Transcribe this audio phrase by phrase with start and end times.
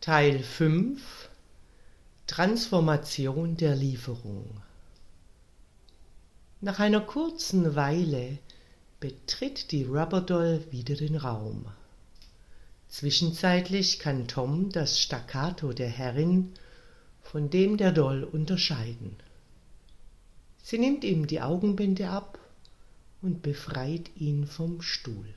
[0.00, 1.28] Teil 5
[2.26, 4.62] Transformation der Lieferung
[6.62, 8.38] Nach einer kurzen Weile
[8.98, 11.66] betritt die Rubberdoll wieder den Raum.
[12.88, 16.54] Zwischenzeitlich kann Tom das Staccato der Herrin
[17.20, 19.16] von dem der Doll unterscheiden.
[20.62, 22.38] Sie nimmt ihm die Augenbinde ab
[23.20, 25.34] und befreit ihn vom Stuhl.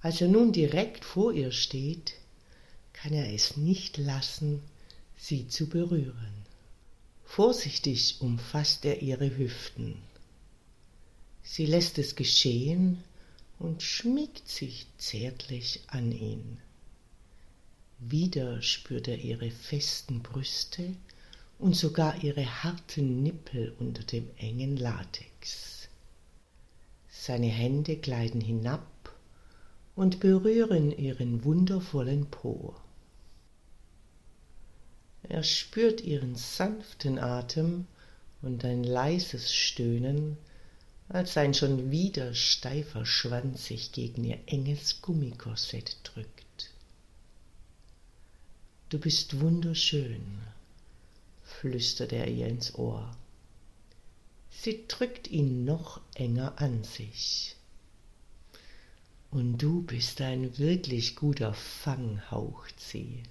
[0.00, 2.19] Als er nun direkt vor ihr steht,
[3.02, 4.60] kann er es nicht lassen,
[5.16, 6.44] sie zu berühren.
[7.24, 9.96] Vorsichtig umfasst er ihre Hüften.
[11.42, 13.02] Sie lässt es geschehen
[13.58, 16.58] und schmiegt sich zärtlich an ihn.
[18.00, 20.94] Wieder spürt er ihre festen Brüste
[21.58, 25.88] und sogar ihre harten Nippel unter dem engen Latex.
[27.10, 29.14] Seine Hände gleiten hinab
[29.96, 32.74] und berühren ihren wundervollen Po.
[35.30, 37.86] Er spürt ihren sanften Atem
[38.42, 40.36] und ein leises Stöhnen,
[41.08, 46.72] als sein schon wieder steifer Schwanz sich gegen ihr enges Gummikorsett drückt.
[48.88, 50.40] Du bist wunderschön,
[51.44, 53.16] flüstert er ihr ins Ohr.
[54.50, 57.54] Sie drückt ihn noch enger an sich.
[59.30, 63.22] Und du bist ein wirklich guter Fang, haucht sie.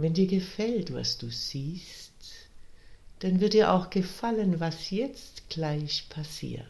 [0.00, 2.12] Wenn dir gefällt, was du siehst,
[3.18, 6.62] dann wird dir auch gefallen, was jetzt gleich passiert.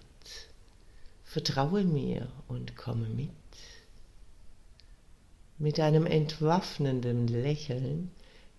[1.25, 3.28] Vertraue mir und komme mit.
[5.58, 8.10] Mit einem entwaffnenden Lächeln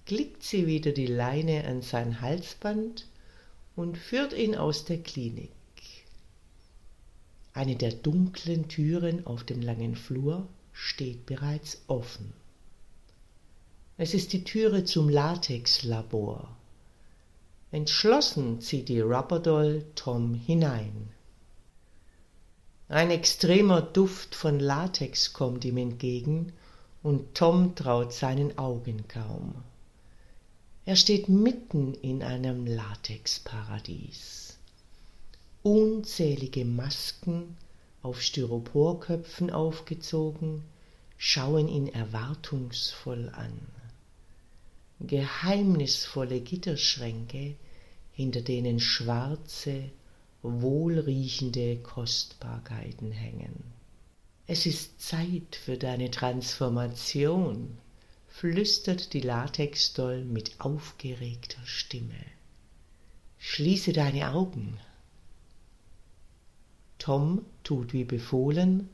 [0.05, 3.07] klickt sie wieder die Leine an sein Halsband
[3.75, 5.49] und führt ihn aus der Klinik.
[7.53, 12.38] Eine der dunklen Türen auf dem langen Flur steht bereits offen.
[14.01, 16.47] Es ist die Türe zum Latexlabor.
[17.69, 21.09] Entschlossen zieht die Rubberdoll Tom hinein.
[22.87, 26.53] Ein extremer Duft von Latex kommt ihm entgegen
[27.03, 29.55] und Tom traut seinen Augen kaum.
[30.85, 34.57] Er steht mitten in einem Latexparadies.
[35.61, 37.57] Unzählige Masken
[38.01, 40.63] auf Styroporköpfen aufgezogen,
[41.17, 43.59] schauen ihn erwartungsvoll an.
[45.01, 47.55] Geheimnisvolle Gitterschränke,
[48.11, 49.91] hinter denen schwarze,
[50.41, 53.63] wohlriechende Kostbarkeiten hängen.
[54.47, 57.77] Es ist Zeit für deine Transformation,
[58.27, 62.25] flüstert die Latexdoll mit aufgeregter Stimme.
[63.37, 64.77] Schließe deine Augen.
[66.97, 68.89] Tom tut wie befohlen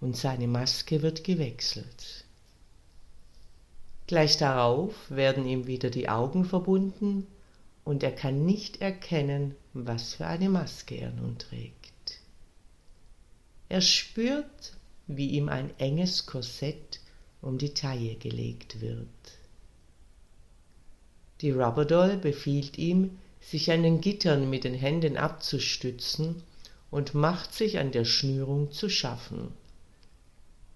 [0.00, 2.21] und seine Maske wird gewechselt.
[4.12, 7.26] Gleich darauf werden ihm wieder die Augen verbunden
[7.82, 12.20] und er kann nicht erkennen, was für eine Maske er nun trägt.
[13.70, 14.74] Er spürt,
[15.06, 17.00] wie ihm ein enges Korsett
[17.40, 19.08] um die Taille gelegt wird.
[21.40, 26.42] Die Rubberdoll befiehlt ihm, sich an den Gittern mit den Händen abzustützen
[26.90, 29.54] und macht sich an der Schnürung zu schaffen.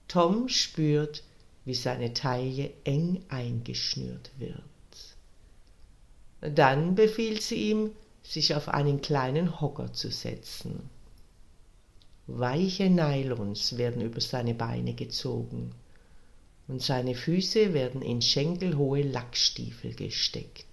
[0.09, 1.23] Tom spürt,
[1.67, 4.63] wie seine Taille eng eingeschnürt wird.
[6.41, 7.91] Dann befiehlt sie ihm,
[8.23, 10.89] sich auf einen kleinen Hocker zu setzen.
[12.29, 15.73] Weiche Nylons werden über seine Beine gezogen
[16.69, 20.67] und seine Füße werden in schenkelhohe Lackstiefel gesteckt.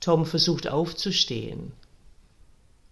[0.00, 1.72] Tom versucht aufzustehen,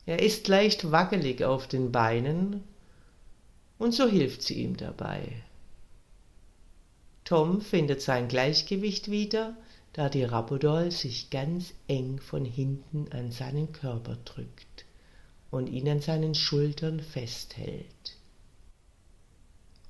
[0.04, 2.62] er ist leicht wackelig auf den Beinen,
[3.78, 5.42] und so hilft sie ihm dabei.
[7.26, 9.56] Tom findet sein Gleichgewicht wieder,
[9.92, 14.84] da die Rabodol sich ganz eng von hinten an seinen Körper drückt
[15.50, 18.16] und ihn an seinen Schultern festhält.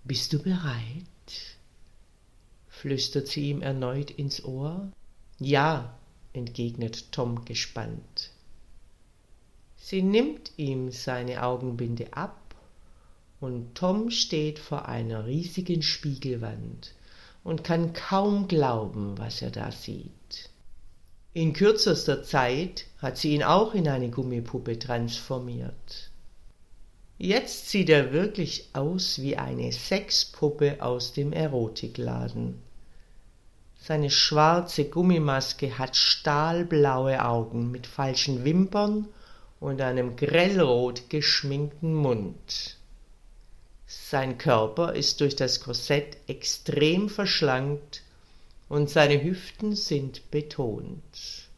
[0.02, 1.04] Bist du bereit?
[2.68, 4.90] flüstert sie ihm erneut ins Ohr.
[5.38, 5.98] Ja,
[6.32, 8.30] entgegnet Tom gespannt.
[9.76, 12.54] Sie nimmt ihm seine Augenbinde ab
[13.40, 16.94] und Tom steht vor einer riesigen Spiegelwand
[17.46, 20.50] und kann kaum glauben, was er da sieht.
[21.32, 26.10] In kürzester Zeit hat sie ihn auch in eine Gummipuppe transformiert.
[27.18, 32.60] Jetzt sieht er wirklich aus wie eine Sexpuppe aus dem Erotikladen.
[33.78, 39.06] Seine schwarze Gummimaske hat stahlblaue Augen mit falschen Wimpern
[39.60, 42.76] und einem grellrot geschminkten Mund.
[43.86, 48.02] Sein Körper ist durch das Korsett extrem verschlankt
[48.68, 51.48] und seine Hüften sind betont.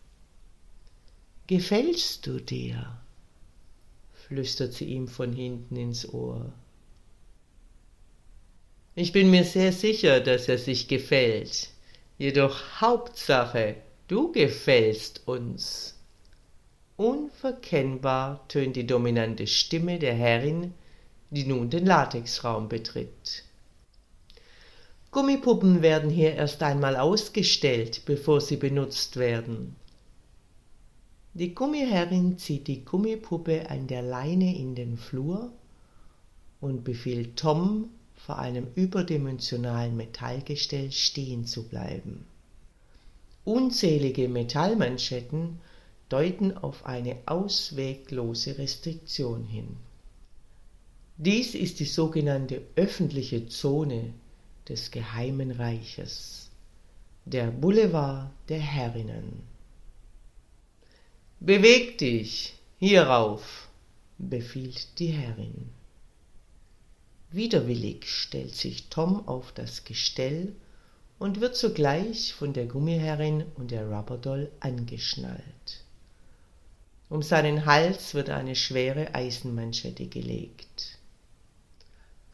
[1.47, 2.99] Gefällst du dir?
[4.13, 6.53] flüstert sie ihm von hinten ins Ohr.
[8.95, 11.71] Ich bin mir sehr sicher, dass er sich gefällt.
[12.19, 13.77] Jedoch Hauptsache,
[14.09, 15.95] du gefällst uns.
[16.97, 20.75] Unverkennbar tönt die dominante Stimme der Herrin,
[21.31, 23.45] die nun den Latexraum betritt.
[25.11, 29.77] Gummipuppen werden hier erst einmal ausgestellt, bevor sie benutzt werden.
[31.35, 35.51] Die Gummiherrin zieht die Gummipuppe an der Leine in den Flur
[36.61, 42.27] und befiehlt Tom, vor einem überdimensionalen Metallgestell stehen zu bleiben.
[43.45, 45.61] Unzählige Metallmanschetten
[46.09, 49.77] deuten auf eine ausweglose Restriktion hin.
[51.21, 54.15] Dies ist die sogenannte öffentliche Zone
[54.69, 56.49] des geheimen Reiches,
[57.25, 59.43] der Boulevard der Herrinnen.
[61.41, 63.69] Beweg dich hierauf,
[64.19, 65.71] befiehlt die Herrin.
[67.33, 70.55] Widerwillig stellt sich Tom auf das Gestell
[71.19, 75.83] und wird sogleich von der Gummiherrin und der Rubberdoll angeschnallt.
[77.09, 80.88] Um seinen Hals wird eine schwere Eisenmanschette gelegt.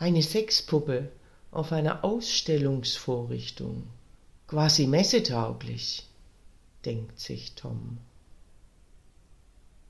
[0.04, 1.10] Eine Sexpuppe
[1.50, 3.84] auf einer Ausstellungsvorrichtung,
[4.46, 6.04] quasi messetauglich,
[6.84, 7.96] denkt sich Tom.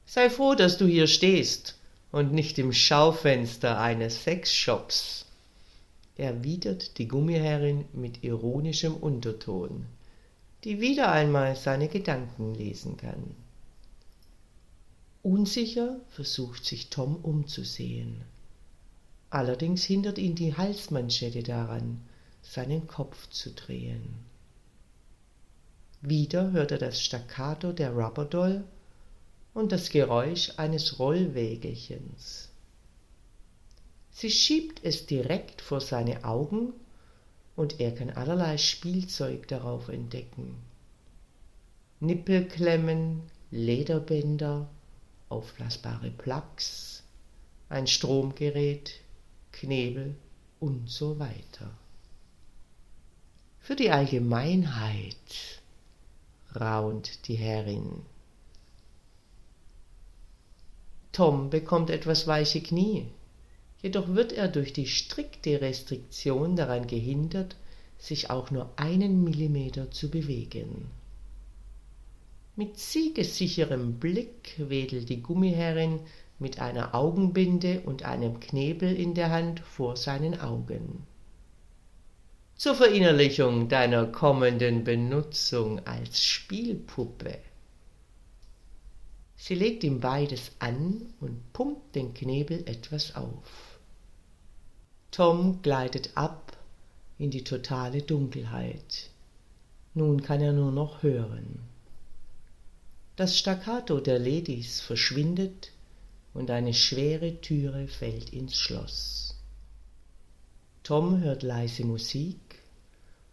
[0.07, 1.77] Sei froh, dass du hier stehst
[2.13, 5.27] und nicht im Schaufenster eines Sexshops,
[6.17, 9.85] erwidert die Gummiherrin mit ironischem Unterton,
[10.63, 13.35] die wieder einmal seine Gedanken lesen kann.
[15.25, 18.23] Unsicher versucht sich Tom umzusehen.
[19.35, 22.01] Allerdings hindert ihn die Halsmanschette daran,
[22.41, 24.15] seinen Kopf zu drehen.
[26.03, 28.63] Wieder hört er das Staccato der Rubberdoll
[29.53, 32.51] und das Geräusch eines Rollwägelchens.
[34.13, 36.73] Sie schiebt es direkt vor seine Augen
[37.57, 40.55] und er kann allerlei Spielzeug darauf entdecken.
[41.99, 44.69] Nippelklemmen, Lederbänder,
[45.29, 47.03] aufblasbare Plugs,
[47.69, 49.01] ein Stromgerät,
[49.55, 50.17] Knebel
[50.61, 51.71] und so weiter.
[53.61, 55.63] Für die Allgemeinheit,
[56.55, 58.03] raunt die Herrin.
[61.13, 63.07] Tom bekommt etwas weiche Knie,
[63.83, 67.57] jedoch wird er durch die strikte Restriktion daran gehindert,
[67.99, 70.91] sich auch nur einen Millimeter zu bewegen.
[72.57, 76.01] Mit siegessicherem Blick wedelt die Gummiherrin
[76.39, 81.07] mit einer Augenbinde und einem Knebel in der Hand vor seinen Augen.
[82.57, 87.39] Zur Verinnerlichung deiner kommenden Benutzung als Spielpuppe.
[89.37, 93.75] Sie legt ihm beides an und pumpt den Knebel etwas auf.
[95.11, 96.57] Tom gleitet ab
[97.19, 99.11] in die totale Dunkelheit.
[99.95, 101.61] Nun kann er nur noch hören.
[103.17, 105.74] Das Staccato der Ladies verschwindet
[106.35, 109.39] und eine schwere Türe fällt ins Schloss.
[110.83, 112.37] Tom hört leise Musik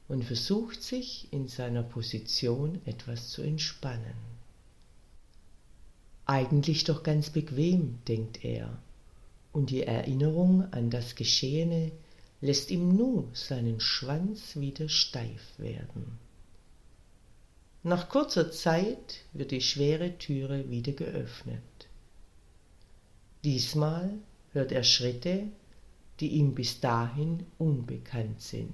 [0.07, 4.13] und versucht sich in seiner Position etwas zu entspannen.
[6.25, 8.77] Eigentlich doch ganz bequem, denkt er,
[9.51, 11.91] und die Erinnerung an das Geschehene
[12.39, 16.19] lässt ihm nur seinen Schwanz wieder steif werden.
[17.83, 21.61] Nach kurzer Zeit wird die schwere Türe wieder geöffnet.
[23.43, 24.11] Diesmal
[24.53, 25.47] hört er Schritte,
[26.19, 28.71] die ihm bis dahin unbekannt sind.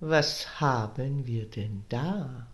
[0.00, 2.48] Was haben wir denn da?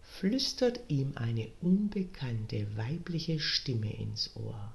[0.00, 4.72] flüstert ihm eine unbekannte weibliche Stimme ins Ohr.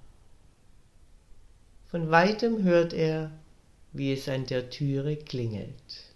[1.87, 3.31] Von weitem hört er,
[3.93, 6.13] wie es an der Türe klingelt.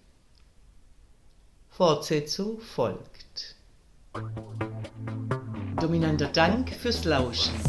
[1.70, 3.56] Fortsetzung folgt.
[5.80, 7.69] Dominanter Dank fürs Lauschen.